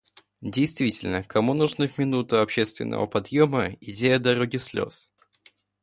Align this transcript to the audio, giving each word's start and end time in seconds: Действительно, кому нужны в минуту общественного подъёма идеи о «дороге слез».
Действительно, 0.41 1.21
кому 1.23 1.53
нужны 1.53 1.87
в 1.87 1.99
минуту 1.99 2.41
общественного 2.41 3.05
подъёма 3.05 3.67
идеи 3.81 4.13
о 4.13 4.17
«дороге 4.19 4.57
слез». 4.57 5.11